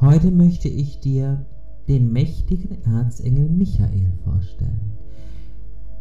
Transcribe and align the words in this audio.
Heute 0.00 0.30
möchte 0.30 0.68
ich 0.68 1.00
dir 1.00 1.44
den 1.88 2.12
mächtigen 2.12 2.84
Erzengel 2.84 3.48
Michael 3.48 4.12
vorstellen. 4.22 4.92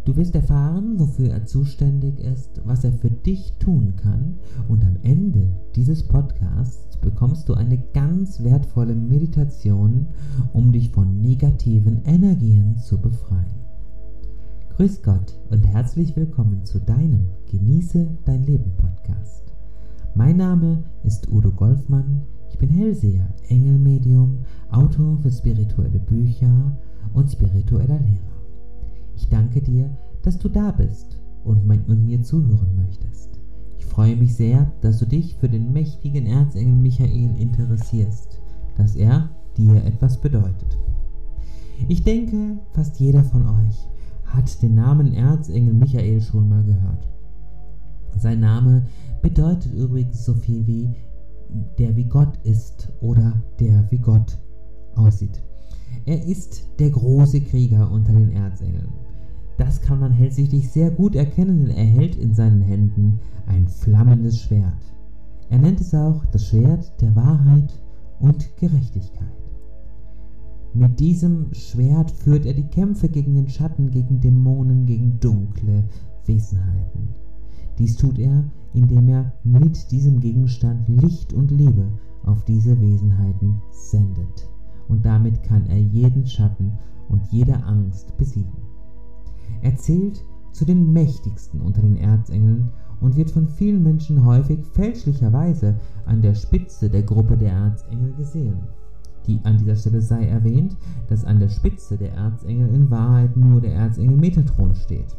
Du 0.06 0.16
wirst 0.16 0.36
erfahren, 0.36 1.00
wofür 1.00 1.32
er 1.32 1.46
zuständig 1.46 2.20
ist, 2.20 2.62
was 2.64 2.84
er 2.84 2.94
für 2.94 3.10
dich 3.10 3.54
tun 3.58 3.96
kann 3.96 4.36
und 4.68 4.86
am 4.86 4.98
Ende 5.02 5.50
dieses 5.76 6.08
Podcasts 6.08 6.98
bekommst 6.98 7.50
du 7.50 7.56
eine 7.56 7.80
ganz 7.96 8.44
wertvolle 8.44 8.94
Meditation, 8.94 10.06
um 10.54 10.72
dich 10.72 10.92
von 10.92 11.20
negativen 11.20 12.04
Energien 12.06 12.78
zu 12.78 13.02
befreien. 13.02 13.66
Grüß 14.76 15.02
Gott 15.02 15.40
und 15.50 15.66
herzlich 15.66 16.16
willkommen 16.16 16.64
zu 16.66 16.80
deinem 16.80 17.30
Genieße 17.50 18.08
dein 18.26 18.44
Leben 18.44 18.74
Podcast. 18.78 19.52
Mein 20.14 20.38
Name 20.38 20.84
ist 21.04 21.32
Udo 21.32 21.52
Golfmann, 21.52 22.28
ich 22.50 22.58
bin 22.58 22.70
Hellseher, 22.70 23.28
Engelmedium, 23.50 24.40
Autor 24.70 25.18
für 25.22 25.32
spirituelle 25.32 26.00
Bücher 26.00 26.78
und 27.14 27.32
spiritueller 27.32 28.00
Lehrer. 28.00 28.38
Ich 29.16 29.28
danke 29.30 29.62
dir, 29.62 29.90
dass 30.24 30.38
du 30.38 30.50
da 30.50 30.72
bist 30.72 31.20
und, 31.44 31.66
mein, 31.66 31.84
und 31.86 32.06
mir 32.06 32.22
zuhören 32.24 32.76
möchtest. 32.76 33.40
Ich 33.78 33.86
freue 33.86 34.16
mich 34.16 34.36
sehr, 34.36 34.72
dass 34.82 35.00
du 35.00 35.06
dich 35.06 35.36
für 35.36 35.50
den 35.50 35.72
mächtigen 35.72 36.26
Erzengel 36.28 36.76
Michael 36.76 37.36
interessierst, 37.38 38.42
dass 38.76 38.96
er 38.96 39.30
dir 39.58 39.84
etwas 39.86 40.20
bedeutet. 40.20 40.78
Ich 41.88 42.04
denke, 42.04 42.60
fast 42.74 43.00
jeder 43.00 43.24
von 43.24 43.48
euch 43.48 43.88
hat 44.26 44.62
den 44.62 44.76
Namen 44.76 45.14
Erzengel 45.14 45.74
Michael 45.74 46.22
schon 46.22 46.50
mal 46.50 46.64
gehört. 46.64 47.08
Sein 48.18 48.40
Name 48.40 48.84
bedeutet 49.22 49.74
übrigens 49.74 50.26
so 50.26 50.34
viel 50.34 50.66
wie 50.68 50.96
der 51.78 51.96
wie 51.96 52.06
Gott 52.06 52.38
ist 52.44 52.92
oder 53.02 53.42
der 53.60 53.90
wie 53.92 54.00
Gott 54.00 54.38
aussieht. 54.96 55.44
Er 56.06 56.24
ist 56.26 56.68
der 56.80 56.90
große 56.90 57.42
Krieger 57.42 57.92
unter 57.92 58.14
den 58.14 58.32
Erzengeln. 58.32 58.90
Das 59.58 59.82
kann 59.82 60.00
man 60.00 60.12
hellsichtig 60.12 60.70
sehr 60.70 60.92
gut 60.92 61.16
erkennen, 61.16 61.66
denn 61.66 61.76
er 61.76 61.86
hält 61.86 62.16
in 62.16 62.34
seinen 62.34 62.62
Händen 62.62 63.20
ein 63.48 63.68
flammendes 63.68 64.40
Schwert. 64.40 64.94
Er 65.50 65.60
nennt 65.60 65.82
es 65.82 65.94
auch 65.94 66.26
das 66.26 66.48
Schwert 66.48 67.02
der 67.02 67.16
Wahrheit 67.16 67.82
und 68.20 68.56
Gerechtigkeit. 68.58 69.28
Mit 70.74 71.00
diesem 71.00 71.54
Schwert 71.54 72.12
führt 72.12 72.46
er 72.46 72.54
die 72.54 72.68
Kämpfe 72.68 73.10
gegen 73.10 73.34
den 73.34 73.48
Schatten, 73.48 73.90
gegen 73.90 74.20
Dämonen, 74.20 74.86
gegen 74.86 75.20
dunkle 75.20 75.86
Wesenheiten. 76.26 77.16
Dies 77.78 77.96
tut 77.96 78.18
er, 78.18 78.44
indem 78.74 79.08
er 79.10 79.34
mit 79.44 79.92
diesem 79.92 80.20
Gegenstand 80.20 80.88
Licht 80.88 81.34
und 81.34 81.52
Liebe 81.52 81.88
auf 82.24 82.44
diese 82.46 82.80
Wesenheiten 82.82 83.62
sendet. 83.72 84.50
Und 84.88 85.06
damit 85.06 85.44
kann 85.44 85.66
er 85.68 85.80
jeden 85.80 86.26
Schatten 86.26 86.78
und 87.10 87.22
jede 87.32 87.64
Angst 87.64 88.18
besiegen. 88.18 88.58
Er 89.62 89.76
zählt 89.76 90.24
zu 90.52 90.66
den 90.66 90.92
mächtigsten 90.92 91.62
unter 91.62 91.82
den 91.82 91.98
Erzengeln 91.98 92.72
und 93.00 93.16
wird 93.16 93.30
von 93.30 93.48
vielen 93.48 93.84
Menschen 93.84 94.26
häufig 94.26 94.66
fälschlicherweise 94.74 95.80
an 96.06 96.22
der 96.22 96.34
Spitze 96.34 96.90
der 96.90 97.04
Gruppe 97.04 97.38
der 97.38 97.54
Erzengel 97.54 98.14
gesehen. 98.14 98.58
Die, 99.28 99.40
an 99.44 99.58
dieser 99.58 99.76
Stelle 99.76 100.02
sei 100.02 100.26
erwähnt, 100.26 100.76
dass 101.10 101.26
an 101.26 101.40
der 101.40 101.50
Spitze 101.50 101.98
der 101.98 102.14
Erzengel 102.14 102.70
in 102.74 102.90
Wahrheit 102.90 103.36
nur 103.36 103.62
der 103.62 103.74
Erzengel 103.76 104.18
Metatron 104.18 104.74
steht. 104.74 105.16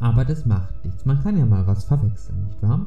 Aber 0.00 0.24
das 0.24 0.46
macht 0.46 0.84
nichts. 0.84 1.04
Man 1.04 1.20
kann 1.22 1.36
ja 1.36 1.46
mal 1.46 1.66
was 1.66 1.84
verwechseln, 1.84 2.44
nicht 2.44 2.62
wahr? 2.62 2.86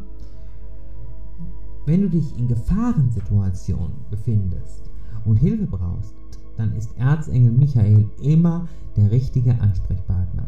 Wenn 1.85 2.03
du 2.03 2.09
dich 2.09 2.37
in 2.37 2.47
Gefahrensituationen 2.47 3.95
befindest 4.09 4.89
und 5.25 5.37
Hilfe 5.37 5.67
brauchst, 5.67 6.13
dann 6.57 6.75
ist 6.75 6.95
Erzengel 6.97 7.51
Michael 7.51 8.07
immer 8.21 8.67
der 8.95 9.09
richtige 9.11 9.59
Ansprechpartner. 9.59 10.45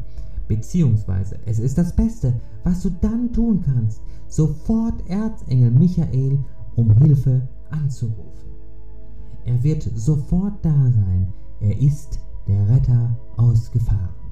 Beziehungsweise, 0.47 1.39
es 1.45 1.59
ist 1.59 1.77
das 1.77 1.95
Beste, 1.95 2.33
was 2.63 2.83
du 2.83 2.91
dann 3.01 3.31
tun 3.33 3.61
kannst, 3.65 4.01
sofort 4.27 5.09
Erzengel 5.09 5.71
Michael 5.71 6.37
um 6.75 6.91
Hilfe 6.97 7.47
anzurufen. 7.71 8.51
Er 9.45 9.61
wird 9.63 9.83
sofort 9.95 10.53
da 10.63 10.91
sein. 10.91 11.33
Er 11.59 11.77
ist 11.79 12.19
der 12.47 12.69
Retter 12.69 13.15
aus 13.37 13.71
Gefahren. 13.71 14.22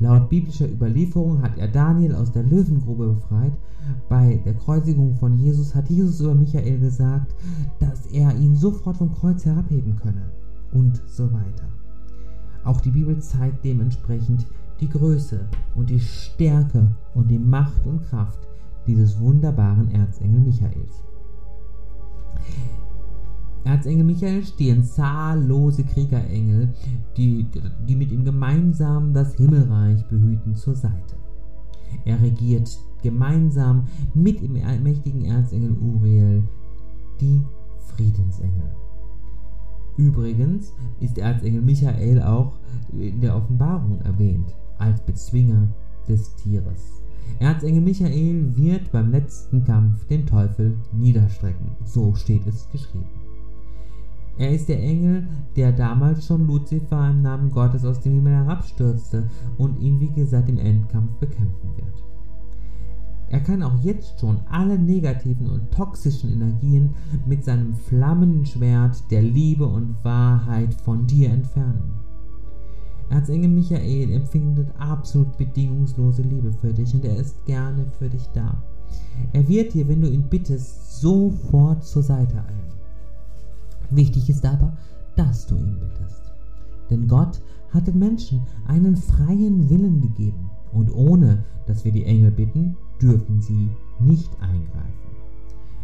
Laut 0.00 0.30
biblischer 0.30 0.66
Überlieferung 0.66 1.42
hat 1.42 1.58
er 1.58 1.68
Daniel 1.68 2.14
aus 2.14 2.32
der 2.32 2.42
Löwengrube 2.42 3.08
befreit. 3.08 3.52
Bei 4.08 4.40
der 4.46 4.54
Kreuzigung 4.54 5.14
von 5.16 5.38
Jesus 5.38 5.74
hat 5.74 5.90
Jesus 5.90 6.20
über 6.20 6.34
Michael 6.34 6.80
gesagt, 6.80 7.34
dass 7.78 8.06
er 8.06 8.34
ihn 8.36 8.56
sofort 8.56 8.96
vom 8.96 9.14
Kreuz 9.14 9.44
herabheben 9.44 9.96
könne 9.96 10.30
und 10.72 11.02
so 11.06 11.30
weiter. 11.30 11.68
Auch 12.64 12.80
die 12.80 12.90
Bibel 12.90 13.18
zeigt 13.18 13.62
dementsprechend 13.62 14.46
die 14.80 14.88
Größe 14.88 15.46
und 15.74 15.90
die 15.90 16.00
Stärke 16.00 16.88
und 17.14 17.30
die 17.30 17.38
Macht 17.38 17.86
und 17.86 18.02
Kraft 18.04 18.48
dieses 18.86 19.20
wunderbaren 19.20 19.90
Erzengel 19.90 20.40
Michaels. 20.40 21.04
Erzengel 23.64 24.04
Michael 24.04 24.44
stehen 24.44 24.84
zahllose 24.84 25.84
Kriegerengel, 25.84 26.72
die, 27.16 27.46
die 27.86 27.96
mit 27.96 28.10
ihm 28.10 28.24
gemeinsam 28.24 29.12
das 29.12 29.34
Himmelreich 29.34 30.06
behüten, 30.08 30.54
zur 30.56 30.74
Seite. 30.74 31.16
Er 32.04 32.20
regiert 32.22 32.78
gemeinsam 33.02 33.84
mit 34.14 34.40
dem 34.42 34.54
mächtigen 34.82 35.24
Erzengel 35.24 35.76
Uriel 35.78 36.44
die 37.20 37.42
Friedensengel. 37.78 38.70
Übrigens 39.96 40.72
ist 41.00 41.18
Erzengel 41.18 41.60
Michael 41.60 42.22
auch 42.22 42.52
in 42.92 43.20
der 43.20 43.36
Offenbarung 43.36 44.00
erwähnt 44.02 44.54
als 44.78 45.00
Bezwinger 45.02 45.68
des 46.08 46.34
Tieres. 46.36 47.02
Erzengel 47.38 47.82
Michael 47.82 48.56
wird 48.56 48.90
beim 48.92 49.10
letzten 49.10 49.64
Kampf 49.64 50.06
den 50.06 50.26
Teufel 50.26 50.76
niederstrecken. 50.92 51.72
So 51.84 52.14
steht 52.14 52.46
es 52.46 52.68
geschrieben. 52.70 53.08
Er 54.38 54.50
ist 54.50 54.68
der 54.68 54.82
Engel, 54.82 55.26
der 55.56 55.72
damals 55.72 56.26
schon 56.26 56.46
Luzifer 56.46 57.10
im 57.10 57.22
Namen 57.22 57.50
Gottes 57.50 57.84
aus 57.84 58.00
dem 58.00 58.14
Himmel 58.14 58.34
herabstürzte 58.34 59.28
und 59.58 59.78
ihn, 59.80 60.00
wie 60.00 60.10
gesagt, 60.10 60.48
im 60.48 60.58
Endkampf 60.58 61.12
bekämpfen 61.18 61.76
wird. 61.76 62.04
Er 63.28 63.40
kann 63.40 63.62
auch 63.62 63.78
jetzt 63.82 64.18
schon 64.18 64.40
alle 64.50 64.76
negativen 64.76 65.48
und 65.48 65.70
toxischen 65.70 66.32
Energien 66.32 66.94
mit 67.26 67.44
seinem 67.44 67.74
flammenden 67.74 68.44
Schwert 68.44 69.08
der 69.10 69.22
Liebe 69.22 69.66
und 69.66 69.96
Wahrheit 70.04 70.74
von 70.74 71.06
dir 71.06 71.30
entfernen. 71.30 71.94
Erzengel 73.08 73.50
Michael 73.50 74.12
empfindet 74.12 74.68
absolut 74.78 75.36
bedingungslose 75.36 76.22
Liebe 76.22 76.52
für 76.52 76.72
dich 76.72 76.94
und 76.94 77.04
er 77.04 77.16
ist 77.16 77.44
gerne 77.44 77.86
für 77.98 78.08
dich 78.08 78.26
da. 78.32 78.62
Er 79.32 79.46
wird 79.46 79.74
dir, 79.74 79.86
wenn 79.88 80.00
du 80.00 80.08
ihn 80.08 80.28
bittest, 80.28 81.00
sofort 81.00 81.84
zur 81.84 82.02
Seite 82.02 82.36
eilen. 82.36 82.79
Wichtig 83.90 84.28
ist 84.30 84.44
aber, 84.46 84.76
dass 85.16 85.46
du 85.46 85.56
ihn 85.56 85.78
bittest. 85.80 86.22
Denn 86.90 87.08
Gott 87.08 87.40
hat 87.70 87.86
den 87.86 87.98
Menschen 87.98 88.42
einen 88.66 88.96
freien 88.96 89.68
Willen 89.70 90.00
gegeben 90.00 90.50
und 90.72 90.92
ohne 90.94 91.44
dass 91.66 91.84
wir 91.84 91.92
die 91.92 92.04
Engel 92.04 92.30
bitten, 92.30 92.76
dürfen 93.00 93.40
sie 93.40 93.68
nicht 94.00 94.30
eingreifen. 94.40 94.90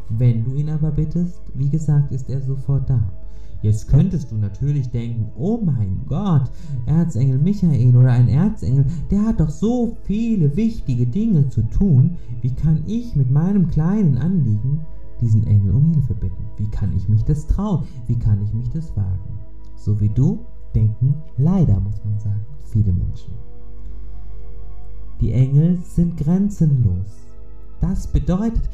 Wenn 0.08 0.44
du 0.44 0.54
ihn 0.54 0.70
aber 0.70 0.90
bittest, 0.90 1.40
wie 1.54 1.68
gesagt, 1.68 2.12
ist 2.12 2.28
er 2.28 2.40
sofort 2.40 2.88
da. 2.88 3.00
Jetzt 3.62 3.88
könntest 3.88 4.30
du 4.30 4.36
natürlich 4.36 4.90
denken, 4.90 5.30
oh 5.36 5.58
mein 5.64 6.02
Gott, 6.06 6.50
Erzengel 6.84 7.38
Michael 7.38 7.96
oder 7.96 8.12
ein 8.12 8.28
Erzengel, 8.28 8.84
der 9.10 9.24
hat 9.24 9.40
doch 9.40 9.50
so 9.50 9.96
viele 10.04 10.56
wichtige 10.56 11.06
Dinge 11.06 11.48
zu 11.48 11.62
tun. 11.62 12.16
Wie 12.42 12.52
kann 12.52 12.82
ich 12.86 13.16
mit 13.16 13.30
meinem 13.30 13.68
kleinen 13.68 14.18
Anliegen 14.18 14.80
diesen 15.20 15.46
Engel 15.46 15.74
um 15.74 15.92
Hilfe 15.92 16.14
bitten? 16.14 16.44
Wie 16.56 16.68
kann 16.68 16.94
ich 16.96 17.08
mich 17.08 17.24
das 17.24 17.46
trauen? 17.46 17.84
Wie 18.06 18.18
kann 18.18 18.42
ich 18.42 18.52
mich 18.52 18.68
das 18.70 18.96
wagen? 18.96 19.38
So 19.74 20.00
wie 20.00 20.10
du 20.10 20.44
denken 20.74 21.14
leider, 21.36 21.80
muss 21.80 22.04
man 22.04 22.18
sagen, 22.18 22.44
viele 22.64 22.92
Menschen. 22.92 23.32
Die 25.20 25.32
Engel 25.32 25.78
sind 25.78 26.16
grenzenlos. 26.16 27.06
Das 27.80 28.06
bedeutet, 28.06 28.68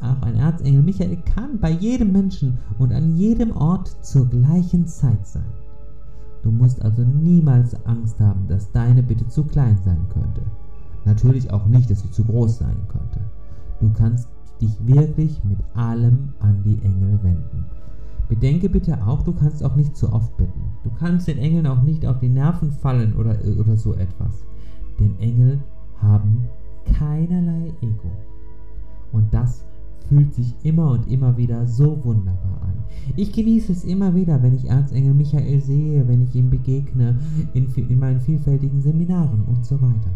auch 0.00 0.22
ein 0.22 0.36
Erzengel 0.36 0.82
Michael 0.82 1.16
kann 1.18 1.60
bei 1.60 1.70
jedem 1.70 2.12
Menschen 2.12 2.58
und 2.78 2.92
an 2.92 3.16
jedem 3.16 3.54
Ort 3.56 3.88
zur 4.04 4.28
gleichen 4.28 4.86
Zeit 4.86 5.26
sein. 5.26 5.52
Du 6.42 6.50
musst 6.50 6.82
also 6.82 7.04
niemals 7.04 7.74
Angst 7.86 8.18
haben, 8.18 8.48
dass 8.48 8.72
deine 8.72 9.02
Bitte 9.02 9.28
zu 9.28 9.44
klein 9.44 9.78
sein 9.84 10.08
könnte. 10.08 10.42
Natürlich 11.04 11.52
auch 11.52 11.66
nicht, 11.66 11.90
dass 11.90 12.00
sie 12.00 12.10
zu 12.10 12.24
groß 12.24 12.58
sein 12.58 12.76
könnte. 12.88 13.20
Du 13.80 13.92
kannst 13.92 14.28
dich 14.62 14.86
wirklich 14.86 15.42
mit 15.44 15.58
allem 15.74 16.30
an 16.40 16.62
die 16.64 16.80
Engel 16.82 17.18
wenden. 17.22 17.66
Bedenke 18.28 18.70
bitte 18.70 19.04
auch, 19.06 19.22
du 19.22 19.32
kannst 19.32 19.62
auch 19.62 19.76
nicht 19.76 19.96
zu 19.96 20.10
oft 20.10 20.34
bitten. 20.38 20.62
Du 20.84 20.90
kannst 20.98 21.28
den 21.28 21.38
Engeln 21.38 21.66
auch 21.66 21.82
nicht 21.82 22.06
auf 22.06 22.18
die 22.20 22.28
Nerven 22.28 22.70
fallen 22.70 23.14
oder, 23.14 23.36
oder 23.60 23.76
so 23.76 23.94
etwas. 23.94 24.44
Denn 24.98 25.18
Engel 25.18 25.60
haben 26.00 26.48
keinerlei 26.84 27.72
Ego. 27.82 28.10
Und 29.12 29.34
das 29.34 29.64
fühlt 30.08 30.32
sich 30.34 30.54
immer 30.62 30.92
und 30.92 31.10
immer 31.10 31.36
wieder 31.36 31.66
so 31.66 32.02
wunderbar 32.04 32.62
an. 32.62 32.84
Ich 33.16 33.32
genieße 33.32 33.72
es 33.72 33.84
immer 33.84 34.14
wieder, 34.14 34.42
wenn 34.42 34.54
ich 34.54 34.68
Erzengel 34.68 35.14
Michael 35.14 35.60
sehe, 35.60 36.06
wenn 36.08 36.22
ich 36.22 36.34
ihm 36.34 36.50
begegne, 36.50 37.18
in, 37.54 37.68
in 37.74 37.98
meinen 37.98 38.20
vielfältigen 38.20 38.80
Seminaren 38.80 39.44
und 39.44 39.64
so 39.64 39.80
weiter. 39.80 40.10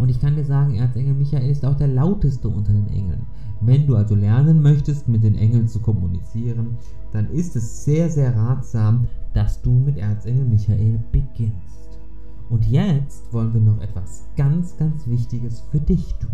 Und 0.00 0.08
ich 0.08 0.18
kann 0.18 0.34
dir 0.34 0.44
sagen, 0.44 0.76
Erzengel 0.76 1.12
Michael 1.12 1.50
ist 1.50 1.64
auch 1.64 1.76
der 1.76 1.88
lauteste 1.88 2.48
unter 2.48 2.72
den 2.72 2.88
Engeln. 2.88 3.26
Wenn 3.60 3.86
du 3.86 3.96
also 3.96 4.14
lernen 4.14 4.62
möchtest, 4.62 5.08
mit 5.08 5.22
den 5.22 5.34
Engeln 5.34 5.68
zu 5.68 5.78
kommunizieren, 5.80 6.78
dann 7.12 7.28
ist 7.28 7.54
es 7.54 7.84
sehr, 7.84 8.08
sehr 8.08 8.34
ratsam, 8.34 9.08
dass 9.34 9.60
du 9.60 9.70
mit 9.70 9.98
Erzengel 9.98 10.46
Michael 10.46 11.00
beginnst. 11.12 12.00
Und 12.48 12.64
jetzt 12.66 13.30
wollen 13.32 13.52
wir 13.52 13.60
noch 13.60 13.78
etwas 13.82 14.24
ganz, 14.36 14.74
ganz 14.78 15.06
Wichtiges 15.06 15.60
für 15.70 15.80
dich 15.80 16.14
tun. 16.14 16.30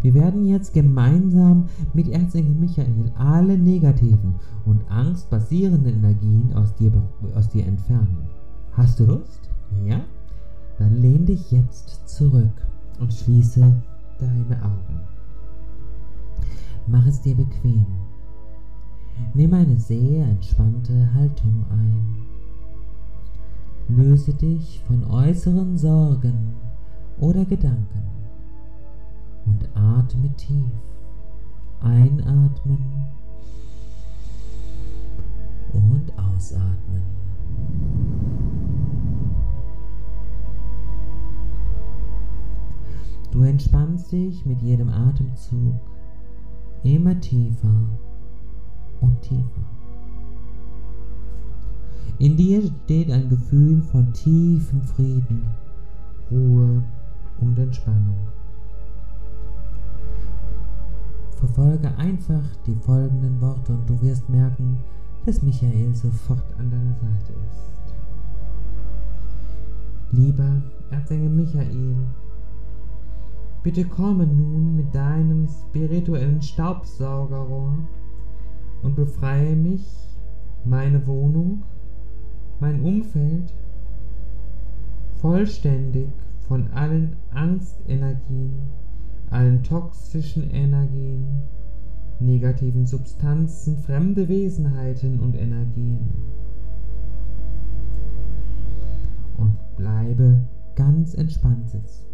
Wir 0.00 0.14
werden 0.14 0.46
jetzt 0.46 0.72
gemeinsam 0.72 1.66
mit 1.92 2.08
Erzengel 2.08 2.54
Michael 2.54 3.12
alle 3.16 3.58
negativen 3.58 4.36
und 4.64 4.80
angstbasierenden 4.90 5.96
Energien 5.96 6.54
aus 6.54 6.74
dir, 6.74 6.90
aus 7.34 7.50
dir 7.50 7.66
entfernen. 7.66 8.26
Hast 8.72 8.98
du 8.98 9.04
Lust? 9.04 9.50
Ja? 9.84 10.00
Dann 10.78 11.00
lehn 11.00 11.24
dich 11.24 11.50
jetzt 11.50 12.08
zurück 12.08 12.66
und 13.00 13.12
schließe 13.12 13.60
deine 14.18 14.62
Augen. 14.62 15.00
Mach 16.86 17.06
es 17.06 17.20
dir 17.20 17.34
bequem. 17.34 17.86
Nimm 19.34 19.54
eine 19.54 19.78
sehr 19.78 20.26
entspannte 20.26 21.12
Haltung 21.14 21.64
ein. 21.70 22.16
Löse 23.88 24.34
dich 24.34 24.82
von 24.86 25.04
äußeren 25.04 25.78
Sorgen 25.78 26.54
oder 27.18 27.44
Gedanken 27.44 28.02
und 29.46 29.68
atme 29.74 30.34
tief. 30.36 30.70
Einatmen 31.80 33.06
und 35.72 36.12
ausatmen. 36.16 37.02
Du 43.36 43.42
entspannst 43.42 44.12
dich 44.12 44.46
mit 44.46 44.62
jedem 44.62 44.88
Atemzug 44.88 45.74
immer 46.82 47.20
tiefer 47.20 47.86
und 49.02 49.20
tiefer. 49.20 49.60
In 52.18 52.34
dir 52.38 52.62
steht 52.62 53.10
ein 53.10 53.28
Gefühl 53.28 53.82
von 53.82 54.10
tiefem 54.14 54.80
Frieden, 54.80 55.50
Ruhe 56.30 56.82
und 57.38 57.58
Entspannung. 57.58 58.26
Verfolge 61.32 61.94
einfach 61.98 62.56
die 62.66 62.76
folgenden 62.76 63.38
Worte 63.42 63.74
und 63.74 63.86
du 63.86 64.00
wirst 64.00 64.26
merken, 64.30 64.78
dass 65.26 65.42
Michael 65.42 65.94
sofort 65.94 66.54
an 66.58 66.70
deiner 66.70 66.94
Seite 66.94 67.34
ist. 67.50 67.94
Lieber 70.12 70.62
Erzengel 70.90 71.28
Michael, 71.28 71.96
bitte 73.66 73.84
komme 73.84 74.28
nun 74.28 74.76
mit 74.76 74.94
deinem 74.94 75.48
spirituellen 75.48 76.40
Staubsaugerrohr 76.40 77.76
und 78.84 78.94
befreie 78.94 79.56
mich, 79.56 79.84
meine 80.64 81.04
Wohnung, 81.04 81.64
mein 82.60 82.80
Umfeld 82.80 83.52
vollständig 85.20 86.06
von 86.46 86.68
allen 86.74 87.16
Angstenergien, 87.32 88.52
allen 89.30 89.64
toxischen 89.64 90.48
Energien, 90.52 91.42
negativen 92.20 92.86
Substanzen, 92.86 93.78
fremde 93.78 94.28
Wesenheiten 94.28 95.18
und 95.18 95.34
Energien. 95.34 96.06
Und 99.36 99.56
bleibe 99.76 100.42
ganz 100.76 101.14
entspannt 101.14 101.68
sitzen. 101.68 102.05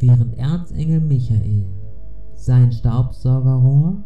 Während 0.00 0.38
Erzengel 0.38 1.00
Michael 1.00 1.66
sein 2.34 2.72
Staubsaugerrohr 2.72 3.98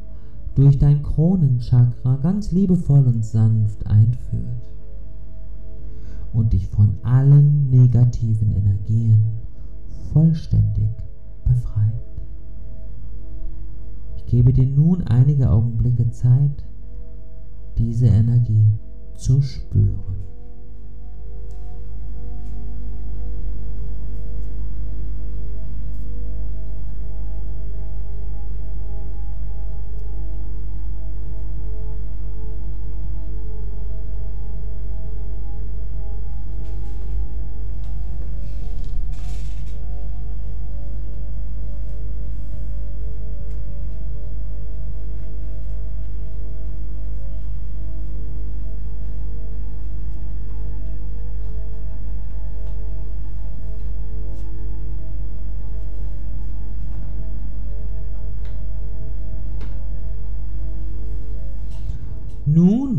durch 0.56 0.76
dein 0.76 1.04
Kronenchakra 1.04 2.16
ganz 2.16 2.50
liebevoll 2.50 3.06
und 3.06 3.24
sanft 3.24 3.86
einführt 3.86 4.72
und 6.32 6.52
dich 6.52 6.66
von 6.66 6.96
allen 7.04 7.70
negativen 7.70 8.50
Energien 8.50 9.22
vollständig 10.12 10.90
befreit. 11.44 11.92
Ich 14.16 14.26
gebe 14.26 14.52
dir 14.52 14.66
nun 14.66 15.02
einige 15.04 15.48
Augenblicke 15.48 16.10
Zeit, 16.10 16.64
diese 17.78 18.06
Energie 18.06 18.66
zu 19.14 19.40
spüren. 19.42 20.23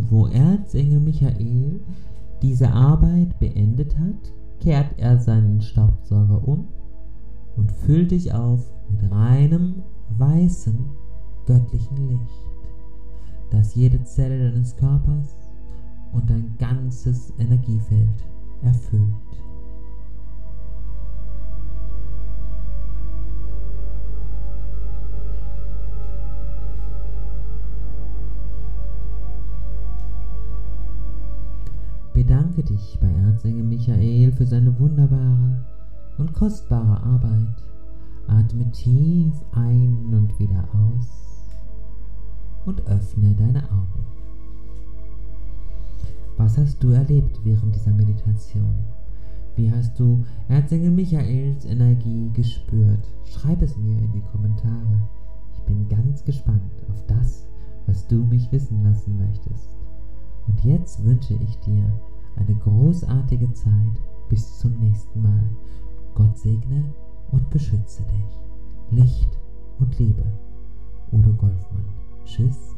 Wo 0.10 0.28
Erzengel 0.28 1.00
Michael 1.00 1.82
diese 2.42 2.72
Arbeit 2.72 3.40
beendet 3.40 3.98
hat, 3.98 4.34
kehrt 4.60 4.98
er 4.98 5.18
seinen 5.20 5.62
Staubsauger 5.62 6.48
um 6.48 6.68
und 7.56 7.72
füllt 7.72 8.12
dich 8.12 8.34
auf 8.34 8.62
mit 8.90 9.12
reinem, 9.12 9.84
weißem, 10.18 10.78
göttlichen 11.46 12.10
Licht, 12.10 12.46
das 13.52 13.76
jede 13.76 14.04
Zelle 14.04 14.52
deines 14.52 14.76
Körpers 14.76 15.36
und 16.14 16.30
dein 16.30 16.56
ganzes 16.58 17.34
Energiefeld 17.38 18.24
erfüllt. 18.62 19.02
Bedanke 32.36 32.64
dich 32.64 33.00
bei 33.00 33.08
Erzengel 33.08 33.64
Michael 33.64 34.30
für 34.34 34.46
seine 34.46 34.78
wunderbare 34.78 35.64
und 36.18 36.34
kostbare 36.34 37.02
Arbeit. 37.02 37.64
Atme 38.28 38.70
tief 38.74 39.34
ein 39.54 40.14
und 40.14 40.38
wieder 40.38 40.68
aus 40.74 41.48
und 42.66 42.86
öffne 42.88 43.34
deine 43.36 43.64
Augen. 43.72 44.06
Was 46.36 46.58
hast 46.58 46.84
du 46.84 46.90
erlebt 46.90 47.40
während 47.46 47.74
dieser 47.74 47.94
Meditation? 47.94 48.76
Wie 49.56 49.72
hast 49.72 49.98
du 49.98 50.26
Erzengel 50.50 50.92
Michaels 50.92 51.64
Energie 51.64 52.32
gespürt? 52.34 53.08
Schreib 53.24 53.62
es 53.62 53.78
mir 53.78 53.98
in 53.98 54.12
die 54.12 54.24
Kommentare. 54.34 55.02
Ich 55.54 55.62
bin 55.62 55.88
ganz 55.88 56.22
gespannt 56.26 56.84
auf 56.90 57.02
das, 57.08 57.48
was 57.86 58.06
du 58.10 58.26
mich 58.26 58.52
wissen 58.52 58.84
lassen 58.84 59.18
möchtest. 59.20 59.70
Und 60.48 60.62
jetzt 60.66 61.02
wünsche 61.06 61.36
ich 61.36 61.58
dir 61.60 61.90
eine 62.38 62.56
großartige 62.56 63.52
Zeit. 63.54 64.02
Bis 64.30 64.58
zum 64.60 64.74
nächsten 64.80 65.22
Mal. 65.22 65.50
Gott 66.16 66.38
segne 66.38 66.84
und 67.32 67.50
beschütze 67.50 68.04
dich. 68.04 69.00
Licht 69.00 69.40
und 69.80 69.98
Liebe. 70.00 70.26
Udo 71.12 71.34
Golfmann. 71.34 71.86
Tschüss. 72.26 72.75